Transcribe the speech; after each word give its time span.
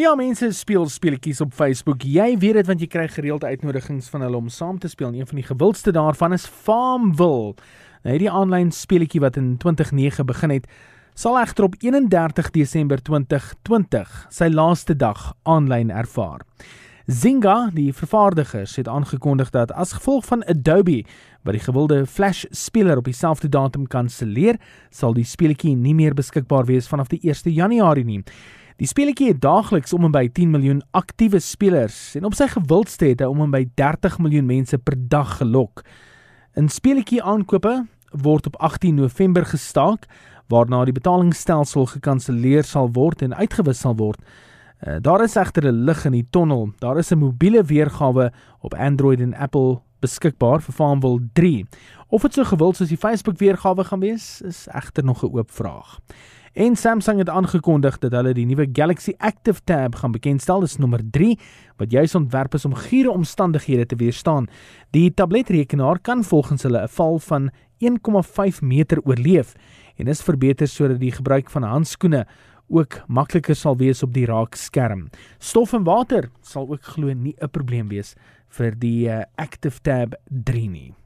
Ja, 0.00 0.14
mense 0.16 0.46
speel 0.56 0.86
speletjies 0.88 1.42
op 1.44 1.50
Facebook. 1.52 2.06
Jy 2.08 2.38
weet 2.40 2.54
dit 2.56 2.68
want 2.70 2.80
jy 2.80 2.86
kry 2.88 3.02
gereelde 3.12 3.50
uitnodigings 3.50 4.06
van 4.08 4.22
hulle 4.24 4.38
om 4.38 4.46
saam 4.48 4.78
te 4.80 4.88
speel. 4.88 5.10
Een 5.12 5.26
van 5.28 5.36
die 5.36 5.44
gewildste 5.44 5.92
daarvan 5.92 6.32
is 6.32 6.46
Farmville. 6.48 7.50
Nou 8.00 8.14
hierdie 8.14 8.30
aanlyn 8.32 8.70
speletjie 8.72 9.20
wat 9.20 9.36
in 9.36 9.58
2009 9.60 10.24
begin 10.30 10.54
het, 10.54 10.70
sal 11.12 11.36
egter 11.42 11.66
op 11.68 11.76
31 11.84 12.48
Desember 12.54 13.02
2020 13.04 14.14
sy 14.32 14.48
laaste 14.48 14.96
dag 14.96 15.34
aanlyn 15.44 15.92
ervaar. 15.92 16.46
Zynga, 17.04 17.68
die 17.74 17.90
vervaardigers, 17.92 18.78
het 18.80 18.88
aangekondig 18.88 19.50
dat 19.52 19.72
as 19.72 19.92
gevolg 19.98 20.24
van 20.30 20.46
Adobe 20.48 21.02
wat 21.42 21.58
die 21.58 21.66
gewilde 21.66 22.06
Flash 22.06 22.46
speler 22.56 23.02
op 23.02 23.04
dieselfde 23.04 23.52
datum 23.52 23.84
kanselleer, 23.90 24.56
sal 24.88 25.12
die 25.12 25.26
speletjie 25.28 25.74
nie 25.76 25.94
meer 25.98 26.16
beskikbaar 26.16 26.64
wees 26.70 26.88
vanaf 26.88 27.12
die 27.12 27.20
1 27.20 27.52
Januarie 27.52 28.06
nie. 28.08 28.22
Die 28.80 28.88
speletjie 28.88 29.26
het 29.28 29.42
daagliks 29.44 29.92
om 29.92 30.06
en 30.08 30.12
by 30.14 30.22
10 30.32 30.54
miljoen 30.54 30.78
aktiewe 30.96 31.36
spelers 31.44 32.14
en 32.16 32.24
op 32.24 32.32
sy 32.32 32.46
gewildste 32.48 33.10
het 33.10 33.20
hy 33.20 33.26
om 33.28 33.42
en 33.44 33.50
by 33.52 33.66
30 33.76 34.14
miljoen 34.24 34.46
mense 34.48 34.78
per 34.80 34.96
dag 34.96 35.34
gelok. 35.36 35.82
'n 36.56 36.72
Speletjie 36.72 37.20
aankope 37.20 37.74
word 38.24 38.46
op 38.48 38.56
18 38.56 38.94
November 38.94 39.44
gestaak 39.44 40.08
waarna 40.48 40.86
die 40.88 40.96
betalingsstelsel 40.96 41.90
gekanselleer 41.92 42.64
sal 42.64 42.88
word 42.96 43.20
en 43.22 43.36
uitgewis 43.36 43.84
sal 43.84 43.98
word. 44.00 44.24
Uh, 44.80 44.96
daar 45.00 45.20
is 45.28 45.36
egter 45.36 45.68
'n 45.68 45.84
lig 45.84 46.04
in 46.04 46.12
die 46.12 46.26
tonnel. 46.30 46.72
Daar 46.78 46.96
is 46.98 47.12
'n 47.12 47.18
mobiele 47.18 47.62
weergawe 47.62 48.32
op 48.60 48.74
Android 48.74 49.20
en 49.20 49.34
Apple 49.34 49.80
beskikbaar 50.00 50.62
vir 50.62 50.74
Farmville 50.74 51.28
3. 51.32 51.66
Of 52.08 52.22
dit 52.22 52.32
so 52.32 52.44
gewild 52.44 52.76
soos 52.76 52.88
die 52.88 52.96
Facebook 52.96 53.38
weergawe 53.38 53.84
gaan 53.84 54.00
wees, 54.00 54.40
is 54.40 54.66
egter 54.72 55.04
nog 55.04 55.22
'n 55.22 55.36
oop 55.36 55.50
vraag. 55.50 56.00
En 56.52 56.76
Samsung 56.76 57.18
het 57.18 57.28
aangekondig 57.28 57.98
dat 58.02 58.10
hulle 58.10 58.32
die 58.34 58.44
nuwe 58.46 58.64
Galaxy 58.72 59.12
Active 59.22 59.60
Tab 59.64 59.94
gaan 59.94 60.10
bekendstel, 60.10 60.64
dis 60.64 60.80
nommer 60.82 61.00
3 61.10 61.36
wat 61.78 61.92
juis 61.94 62.14
ontwerp 62.18 62.56
is 62.58 62.64
om 62.66 62.74
giere 62.74 63.10
omstandighede 63.10 63.86
te 63.86 63.96
weerstaan. 63.96 64.48
Die 64.90 65.14
tabletrekenaar 65.14 66.00
kan 66.02 66.24
volgens 66.24 66.62
hulle 66.66 66.82
'n 66.82 66.88
val 66.88 67.18
van 67.18 67.50
1,5 67.78 68.62
meter 68.62 68.98
oorleef 69.04 69.54
en 69.96 70.06
is 70.06 70.22
verbeter 70.22 70.66
sodat 70.68 71.00
die 71.00 71.12
gebruik 71.12 71.50
van 71.50 71.62
handskoene 71.62 72.26
ook 72.68 73.02
makliker 73.06 73.54
sal 73.54 73.76
wees 73.76 74.02
op 74.02 74.12
die 74.12 74.26
raakskerm. 74.26 75.08
Stof 75.38 75.72
en 75.72 75.84
water 75.84 76.30
sal 76.40 76.68
ook 76.68 76.82
glo 76.82 77.12
nie 77.14 77.36
'n 77.38 77.50
probleem 77.50 77.88
wees 77.88 78.14
vir 78.48 78.74
die 78.78 79.08
uh, 79.08 79.22
Active 79.36 79.80
Tab 79.82 80.14
3 80.26 80.68
nie. 80.68 80.99